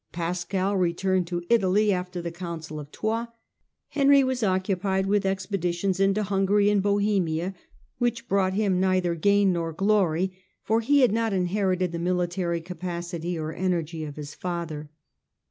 Pascal 0.11 0.75
returned 0.75 1.27
to 1.27 1.43
Italy 1.47 1.93
after 1.93 2.23
the 2.23 2.31
Council 2.31 2.79
of 2.79 2.91
Troyes; 2.91 3.27
Henry 3.89 4.23
was 4.23 4.41
occupied 4.41 5.05
with 5.05 5.25
expedi 5.25 5.71
tions 5.75 5.99
into 5.99 6.23
Hungary 6.23 6.71
and 6.71 6.81
Bohemia, 6.81 7.53
which 7.99 8.27
brought 8.27 8.53
him 8.55 8.79
neither 8.79 9.13
gain 9.13 9.53
nor 9.53 9.71
glory; 9.73 10.35
for 10.63 10.79
he 10.81 11.01
had 11.01 11.11
not 11.11 11.33
inherited 11.33 11.91
the 11.91 11.99
military 11.99 12.61
capacity 12.61 13.37
or 13.37 13.53
energy 13.53 14.03
of 14.03 14.15
his 14.15 14.33
father. 14.33 14.89